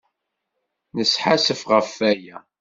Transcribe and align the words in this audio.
Nesḥassef 0.95 1.61
ɣef 1.71 1.89
waya. 1.99 2.37